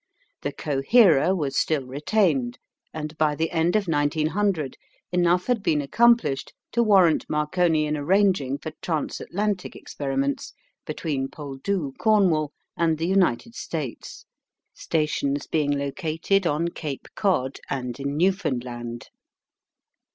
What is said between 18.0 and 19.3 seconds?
Newfoundland.